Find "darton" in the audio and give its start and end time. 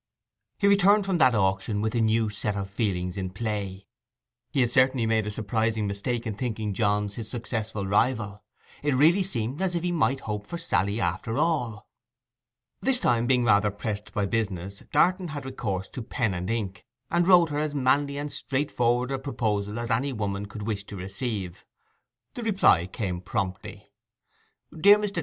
14.91-15.27